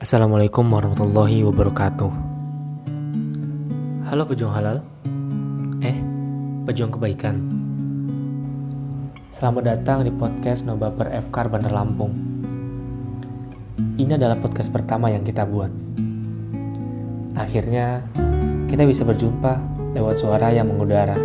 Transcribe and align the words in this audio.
Assalamualaikum 0.00 0.64
warahmatullahi 0.64 1.44
wabarakatuh. 1.44 2.08
Halo 4.08 4.24
pejuang 4.24 4.56
halal. 4.56 4.80
Eh, 5.84 5.92
pejuang 6.64 6.96
kebaikan. 6.96 7.36
Selamat 9.28 9.68
datang 9.68 10.08
di 10.08 10.08
podcast 10.08 10.64
Noba 10.64 10.88
per 10.88 11.12
FK 11.12 11.52
Bandar 11.52 11.76
Lampung. 11.76 12.16
Ini 14.00 14.16
adalah 14.16 14.40
podcast 14.40 14.72
pertama 14.72 15.12
yang 15.12 15.20
kita 15.20 15.44
buat. 15.44 15.68
Akhirnya, 17.36 18.00
kita 18.72 18.88
bisa 18.88 19.04
berjumpa 19.04 19.60
lewat 19.92 20.16
suara 20.16 20.48
yang 20.48 20.72
mengudara. 20.72 21.20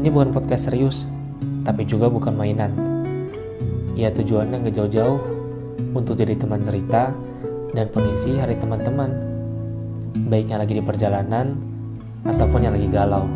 Ini 0.00 0.08
bukan 0.08 0.32
podcast 0.32 0.72
serius, 0.72 1.04
tapi 1.68 1.84
juga 1.84 2.08
bukan 2.08 2.32
mainan. 2.32 2.72
Ya 3.92 4.08
tujuannya 4.08 4.64
nggak 4.64 4.72
jauh-jauh 4.72 5.41
untuk 5.90 6.14
jadi 6.14 6.38
teman 6.38 6.62
cerita 6.62 7.10
dan 7.74 7.90
pengisi 7.90 8.38
hari 8.38 8.54
teman-teman, 8.54 9.10
baik 10.30 10.46
yang 10.46 10.62
lagi 10.62 10.78
di 10.78 10.84
perjalanan 10.84 11.58
ataupun 12.22 12.60
yang 12.62 12.74
lagi 12.78 12.86
galau. 12.86 13.26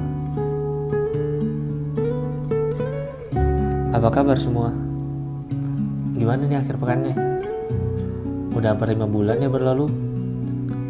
Apa 3.96 4.12
kabar 4.12 4.36
semua? 4.36 4.76
Gimana 6.14 6.44
nih 6.44 6.60
akhir 6.60 6.76
pekannya? 6.76 7.16
Udah 8.52 8.76
hampir 8.76 8.92
lima 8.92 9.08
bulan 9.08 9.40
ya 9.40 9.48
berlalu? 9.48 9.88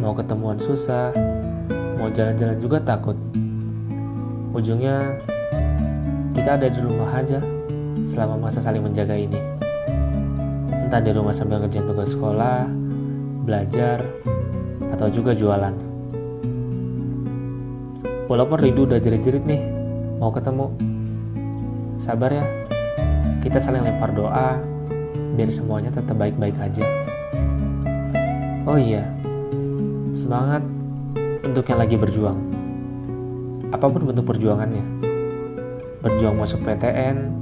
Mau 0.02 0.10
ketemuan 0.10 0.58
susah, 0.58 1.14
mau 2.02 2.10
jalan-jalan 2.10 2.58
juga 2.58 2.82
takut. 2.82 3.14
Ujungnya 4.50 5.22
kita 6.34 6.58
ada 6.58 6.66
di 6.66 6.80
rumah 6.82 7.10
aja 7.14 7.38
selama 8.02 8.50
masa 8.50 8.58
saling 8.58 8.82
menjaga 8.82 9.14
ini. 9.14 9.45
Entah 10.86 11.02
di 11.02 11.10
rumah 11.10 11.34
sambil 11.34 11.58
ngerjain 11.58 11.82
tugas 11.82 12.14
sekolah, 12.14 12.70
belajar, 13.42 14.06
atau 14.94 15.10
juga 15.10 15.34
jualan. 15.34 15.74
Walaupun 18.30 18.58
rindu 18.62 18.86
udah 18.86 19.02
jerit-jerit 19.02 19.42
nih, 19.42 19.66
mau 20.22 20.30
ketemu. 20.30 20.70
Sabar 21.98 22.30
ya, 22.30 22.46
kita 23.42 23.58
saling 23.58 23.82
lempar 23.82 24.14
doa, 24.14 24.62
biar 25.34 25.50
semuanya 25.50 25.90
tetap 25.90 26.14
baik-baik 26.14 26.54
aja. 26.62 26.86
Oh 28.62 28.78
iya, 28.78 29.10
semangat 30.14 30.62
untuk 31.42 31.66
yang 31.66 31.82
lagi 31.82 31.98
berjuang. 31.98 32.38
Apa 33.74 33.90
pun 33.90 34.06
bentuk 34.06 34.22
perjuangannya 34.30 35.02
berjuang 36.06 36.38
masuk 36.38 36.62
PTN, 36.62 37.34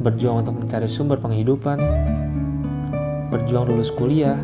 berjuang 0.00 0.40
untuk 0.40 0.56
mencari 0.56 0.88
sumber 0.88 1.20
penghidupan, 1.20 1.76
berjuang 3.34 3.66
lulus 3.66 3.90
kuliah, 3.90 4.38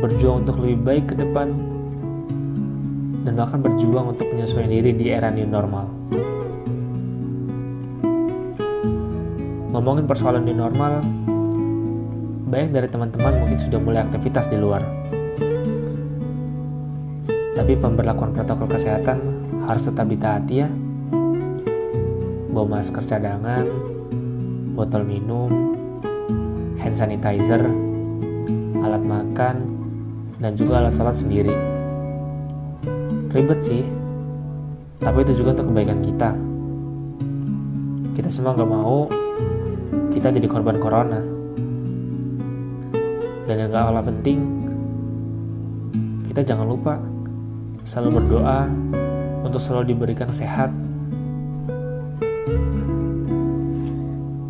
berjuang 0.00 0.48
untuk 0.48 0.64
lebih 0.64 0.80
baik 0.80 1.04
ke 1.12 1.14
depan, 1.20 1.52
dan 3.28 3.36
bahkan 3.36 3.60
berjuang 3.60 4.16
untuk 4.16 4.24
menyesuaikan 4.32 4.72
diri 4.72 4.96
di 4.96 5.12
era 5.12 5.28
new 5.28 5.44
normal. 5.44 5.92
Ngomongin 9.76 10.08
persoalan 10.08 10.48
new 10.48 10.56
normal, 10.56 11.04
banyak 12.48 12.72
dari 12.72 12.88
teman-teman 12.88 13.44
mungkin 13.44 13.60
sudah 13.60 13.76
mulai 13.76 14.08
aktivitas 14.08 14.48
di 14.48 14.56
luar. 14.56 14.80
Tapi 17.52 17.76
pemberlakuan 17.76 18.32
protokol 18.32 18.72
kesehatan 18.72 19.20
harus 19.68 19.84
tetap 19.84 20.08
ditaati 20.08 20.54
ya 20.56 20.72
bawa 22.48 22.80
masker 22.80 23.04
cadangan, 23.04 23.68
botol 24.72 25.04
minum, 25.04 25.67
hand 26.88 26.96
sanitizer, 26.96 27.60
alat 28.80 29.04
makan, 29.04 29.56
dan 30.40 30.56
juga 30.56 30.80
alat 30.80 30.96
sholat 30.96 31.20
sendiri. 31.20 31.52
Ribet 33.28 33.60
sih, 33.60 33.84
tapi 34.96 35.20
itu 35.20 35.36
juga 35.44 35.52
untuk 35.52 35.68
kebaikan 35.68 36.00
kita. 36.00 36.32
Kita 38.16 38.32
semua 38.32 38.56
gak 38.56 38.72
mau 38.72 39.04
kita 40.16 40.32
jadi 40.32 40.48
korban 40.48 40.80
corona. 40.80 41.20
Dan 43.44 43.54
yang 43.60 43.68
gak 43.68 43.84
kalah 43.92 44.04
penting, 44.08 44.40
kita 46.32 46.40
jangan 46.40 46.72
lupa 46.72 46.96
selalu 47.84 48.24
berdoa 48.24 48.64
untuk 49.44 49.60
selalu 49.60 49.92
diberikan 49.92 50.32
sehat 50.32 50.72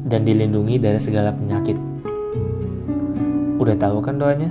dan 0.06 0.22
dilindungi 0.22 0.78
dari 0.78 1.02
segala 1.02 1.34
penyakit. 1.34 1.87
Udah 3.68 3.84
tahu 3.84 4.00
kan 4.00 4.16
doanya? 4.16 4.48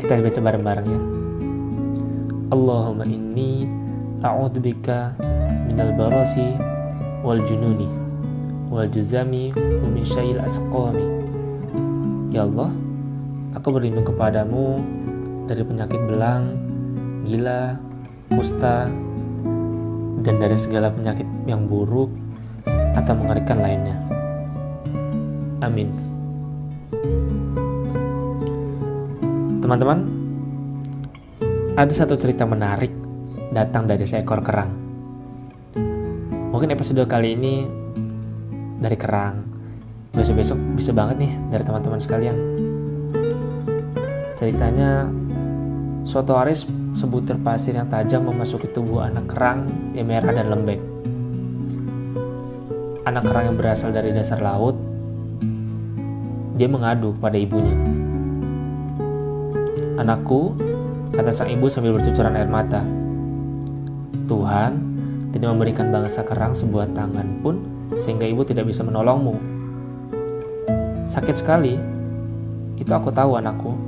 Kita 0.00 0.16
baca 0.16 0.40
bareng-bareng 0.40 0.88
ya. 0.88 1.00
Allahumma 2.48 3.04
inni 3.04 3.68
a'udzubika 4.24 5.12
minal 5.68 5.92
barasi 5.92 6.56
wal 7.20 7.44
jununi 7.44 7.84
wal 8.72 8.88
juzami 8.88 9.52
wa 9.52 9.88
min 9.92 10.00
syai'il 10.00 10.40
asqami. 10.40 11.04
Ya 12.32 12.48
Allah, 12.48 12.72
aku 13.52 13.76
berlindung 13.76 14.08
kepadamu 14.08 14.80
dari 15.44 15.60
penyakit 15.60 16.00
belang, 16.08 16.56
gila, 17.28 17.76
kusta, 18.32 18.88
dan 20.24 20.40
dari 20.40 20.56
segala 20.56 20.88
penyakit 20.88 21.28
yang 21.44 21.68
buruk 21.68 22.08
atau 22.96 23.12
mengerikan 23.12 23.60
lainnya. 23.60 24.00
Amin. 25.60 25.92
Teman-teman, 29.64 30.04
ada 31.72 31.88
satu 31.88 32.20
cerita 32.20 32.44
menarik 32.44 32.92
datang 33.48 33.88
dari 33.88 34.04
seekor 34.04 34.44
kerang. 34.44 34.68
Mungkin 36.52 36.68
episode 36.68 37.00
kali 37.08 37.32
ini 37.32 37.64
dari 38.76 38.92
kerang. 39.00 39.40
Besok-besok 40.12 40.60
bisa 40.76 40.92
banget 40.92 41.16
nih 41.16 41.32
dari 41.48 41.64
teman-teman 41.64 41.96
sekalian. 41.96 42.36
Ceritanya, 44.36 45.08
suatu 46.04 46.36
hari 46.36 46.52
sebutir 46.92 47.40
pasir 47.40 47.72
yang 47.72 47.88
tajam 47.88 48.28
memasuki 48.28 48.68
tubuh 48.68 49.00
anak 49.00 49.32
kerang 49.32 49.64
yang 49.96 50.12
merah 50.12 50.36
dan 50.36 50.52
lembek. 50.52 50.84
Anak 53.08 53.32
kerang 53.32 53.48
yang 53.48 53.56
berasal 53.56 53.96
dari 53.96 54.12
dasar 54.12 54.44
laut 54.44 54.76
dia 56.52 56.68
mengadu 56.68 57.16
pada 57.16 57.40
ibunya. 57.40 58.03
Anakku, 59.94 60.58
kata 61.14 61.30
sang 61.30 61.46
ibu 61.46 61.70
sambil 61.70 61.94
bercucuran 61.94 62.34
air 62.34 62.50
mata. 62.50 62.82
Tuhan 64.26 64.72
tidak 65.30 65.54
memberikan 65.54 65.94
bangsa 65.94 66.26
kerang 66.26 66.50
sebuah 66.50 66.90
tangan 66.98 67.38
pun 67.46 67.62
sehingga 68.02 68.26
ibu 68.26 68.42
tidak 68.42 68.66
bisa 68.66 68.82
menolongmu. 68.82 69.38
Sakit 71.06 71.38
sekali, 71.38 71.78
itu 72.74 72.90
aku 72.90 73.14
tahu 73.14 73.38
anakku. 73.38 73.78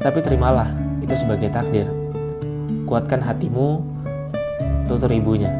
Tetapi 0.00 0.18
terimalah, 0.18 0.74
itu 0.98 1.14
sebagai 1.14 1.54
takdir. 1.54 1.86
Kuatkan 2.82 3.22
hatimu, 3.22 3.78
tutur 4.90 5.14
ibunya. 5.14 5.54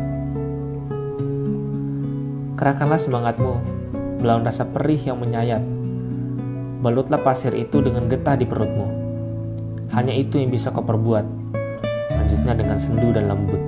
Kerahkanlah 2.58 2.98
semangatmu, 2.98 3.54
melawan 4.18 4.42
rasa 4.42 4.66
perih 4.66 4.98
yang 4.98 5.22
menyayat 5.22 5.62
balutlah 6.84 7.16
pasir 7.16 7.56
itu 7.56 7.80
dengan 7.80 8.12
getah 8.12 8.36
di 8.36 8.44
perutmu. 8.44 8.93
Hanya 9.94 10.10
itu 10.10 10.42
yang 10.42 10.50
bisa 10.50 10.74
kau 10.74 10.82
perbuat. 10.82 11.22
Lanjutnya 12.10 12.52
dengan 12.58 12.74
sendu 12.74 13.14
dan 13.14 13.30
lembut. 13.30 13.62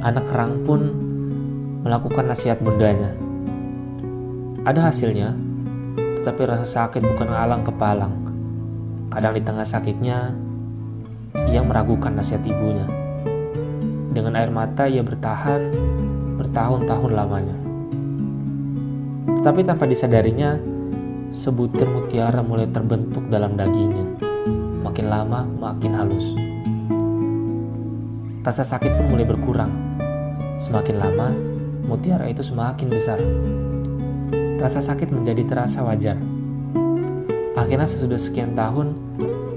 Anak 0.00 0.24
kerang 0.24 0.64
pun 0.64 0.80
melakukan 1.84 2.32
nasihat 2.32 2.56
bundanya. 2.64 3.12
Ada 4.64 4.88
hasilnya, 4.88 5.36
tetapi 6.22 6.48
rasa 6.48 6.64
sakit 6.64 7.04
bukan 7.04 7.28
alang 7.28 7.60
kepalang. 7.60 8.14
Kadang 9.12 9.36
di 9.36 9.42
tengah 9.44 9.68
sakitnya, 9.68 10.32
ia 11.52 11.60
meragukan 11.60 12.16
nasihat 12.16 12.40
ibunya. 12.48 12.88
Dengan 14.16 14.40
air 14.40 14.48
mata 14.48 14.88
ia 14.88 15.04
bertahan 15.04 15.76
bertahun-tahun 16.40 17.12
lamanya. 17.12 17.56
Tetapi 19.42 19.60
tanpa 19.60 19.84
disadarinya, 19.84 20.56
sebutir 21.34 21.86
mutiara 21.90 22.42
mulai 22.42 22.68
terbentuk 22.70 23.26
dalam 23.26 23.58
dagingnya. 23.58 24.06
Makin 24.82 25.06
lama, 25.10 25.42
makin 25.46 25.92
halus. 25.94 26.26
Rasa 28.46 28.62
sakit 28.62 28.94
pun 28.94 29.06
mulai 29.10 29.26
berkurang. 29.26 29.72
Semakin 30.56 30.96
lama, 30.96 31.34
mutiara 31.90 32.30
itu 32.30 32.46
semakin 32.46 32.86
besar. 32.86 33.18
Rasa 34.62 34.78
sakit 34.78 35.10
menjadi 35.10 35.42
terasa 35.42 35.82
wajar. 35.82 36.16
Akhirnya 37.58 37.88
sesudah 37.88 38.20
sekian 38.20 38.54
tahun, 38.54 38.94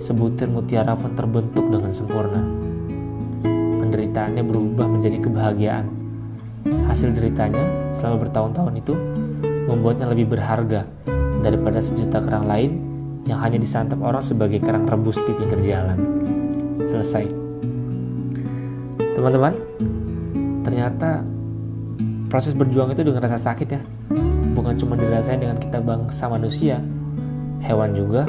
sebutir 0.02 0.50
mutiara 0.50 0.98
pun 0.98 1.14
terbentuk 1.14 1.70
dengan 1.70 1.94
sempurna. 1.94 2.42
Penderitaannya 3.80 4.44
berubah 4.44 4.88
menjadi 4.90 5.22
kebahagiaan. 5.22 5.86
Hasil 6.90 7.14
deritanya 7.14 7.94
selama 7.94 8.26
bertahun-tahun 8.26 8.74
itu 8.82 8.94
membuatnya 9.70 10.10
lebih 10.10 10.34
berharga 10.34 10.90
daripada 11.40 11.80
sejuta 11.80 12.20
kerang 12.20 12.46
lain 12.46 12.72
yang 13.28 13.40
hanya 13.40 13.60
disantap 13.60 14.00
orang 14.02 14.24
sebagai 14.24 14.60
kerang 14.64 14.88
rebus 14.88 15.20
di 15.22 15.32
pinggir 15.36 15.60
jalan. 15.74 15.98
Selesai. 16.88 17.30
Teman-teman, 19.14 19.54
ternyata 20.64 21.28
proses 22.32 22.56
berjuang 22.56 22.94
itu 22.96 23.04
dengan 23.04 23.26
rasa 23.26 23.38
sakit 23.38 23.68
ya. 23.68 23.82
Bukan 24.56 24.76
cuma 24.80 24.96
dirasain 24.96 25.40
dengan 25.40 25.60
kita 25.60 25.80
bangsa 25.80 26.28
manusia, 26.28 26.82
hewan 27.64 27.94
juga, 27.96 28.28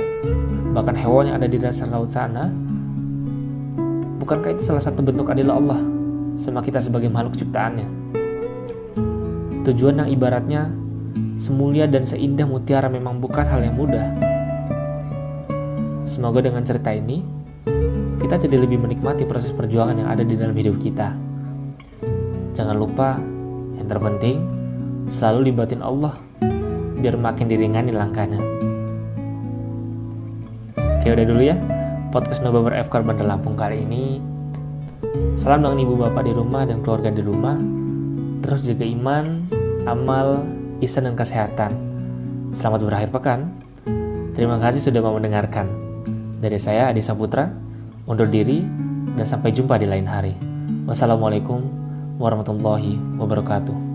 bahkan 0.74 0.94
hewan 0.94 1.30
yang 1.30 1.36
ada 1.38 1.48
di 1.48 1.58
dasar 1.58 1.88
laut 1.90 2.10
sana. 2.10 2.50
Bukankah 4.20 4.54
itu 4.54 4.62
salah 4.68 4.82
satu 4.82 5.00
bentuk 5.00 5.26
adil 5.32 5.50
Allah 5.50 5.80
sama 6.36 6.60
kita 6.62 6.78
sebagai 6.78 7.08
makhluk 7.08 7.34
ciptaannya? 7.40 7.88
Tujuan 9.64 10.04
yang 10.04 10.08
ibaratnya 10.08 10.72
semulia 11.40 11.88
dan 11.88 12.04
seindah 12.04 12.44
mutiara 12.44 12.92
memang 12.92 13.16
bukan 13.16 13.48
hal 13.48 13.64
yang 13.64 13.72
mudah. 13.72 14.12
Semoga 16.04 16.44
dengan 16.44 16.60
cerita 16.60 16.92
ini, 16.92 17.24
kita 18.20 18.36
jadi 18.36 18.60
lebih 18.60 18.76
menikmati 18.76 19.24
proses 19.24 19.56
perjuangan 19.56 19.96
yang 19.96 20.08
ada 20.12 20.20
di 20.20 20.36
dalam 20.36 20.52
hidup 20.52 20.76
kita. 20.76 21.16
Jangan 22.52 22.76
lupa, 22.76 23.16
yang 23.80 23.88
terpenting, 23.88 24.44
selalu 25.08 25.48
libatin 25.48 25.80
Allah, 25.80 26.20
biar 27.00 27.16
makin 27.16 27.48
diringani 27.48 27.96
langkahnya. 27.96 28.44
Oke 30.76 31.08
udah 31.08 31.24
dulu 31.24 31.40
ya, 31.40 31.56
podcast 32.12 32.44
Nobaber 32.44 32.76
F 32.76 32.92
Bandar 32.92 33.24
Lampung 33.24 33.56
kali 33.56 33.80
ini. 33.80 34.20
Salam 35.40 35.64
dengan 35.64 35.80
ibu 35.80 35.96
bapak 35.96 36.28
di 36.28 36.36
rumah 36.36 36.68
dan 36.68 36.84
keluarga 36.84 37.08
di 37.08 37.24
rumah. 37.24 37.56
Terus 38.44 38.60
jaga 38.60 38.84
iman, 38.84 39.48
amal, 39.88 40.59
isan 40.80 41.08
dan 41.08 41.14
kesehatan. 41.16 41.72
Selamat 42.56 42.82
berakhir 42.82 43.12
pekan. 43.12 43.52
Terima 44.34 44.56
kasih 44.58 44.80
sudah 44.80 45.00
mau 45.04 45.14
mendengarkan. 45.14 45.68
Dari 46.40 46.56
saya 46.56 46.88
Adi 46.88 47.04
Saputra, 47.04 47.52
undur 48.08 48.26
diri 48.26 48.64
dan 49.14 49.28
sampai 49.28 49.52
jumpa 49.52 49.76
di 49.76 49.86
lain 49.86 50.08
hari. 50.08 50.34
Wassalamualaikum 50.88 51.60
warahmatullahi 52.16 52.96
wabarakatuh. 53.20 53.89